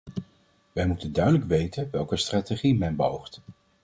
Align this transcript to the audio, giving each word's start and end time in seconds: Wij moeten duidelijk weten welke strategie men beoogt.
Wij 0.71 0.87
moeten 0.87 1.13
duidelijk 1.13 1.45
weten 1.47 1.89
welke 1.91 2.15
strategie 2.17 2.77
men 2.77 2.95
beoogt. 2.95 3.41